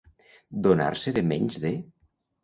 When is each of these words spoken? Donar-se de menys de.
Donar-se 0.67 1.13
de 1.17 1.23
menys 1.31 1.59
de. 1.65 1.73